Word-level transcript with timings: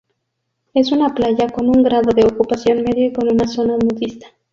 Es 0.73 0.91
una 0.91 1.13
playa 1.13 1.47
con 1.51 1.67
un 1.69 1.83
grado 1.83 2.09
de 2.11 2.23
ocupación 2.25 2.81
medio 2.81 3.05
y 3.05 3.13
con 3.13 3.31
una 3.31 3.47
zona 3.47 3.77
nudista. 3.77 4.25